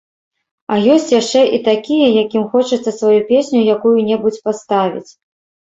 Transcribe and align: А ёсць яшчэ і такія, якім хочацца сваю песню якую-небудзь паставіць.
А 0.75 0.77
ёсць 0.93 1.11
яшчэ 1.21 1.43
і 1.57 1.59
такія, 1.67 2.07
якім 2.23 2.47
хочацца 2.53 2.95
сваю 2.99 3.21
песню 3.31 3.59
якую-небудзь 3.77 4.43
паставіць. 4.49 5.07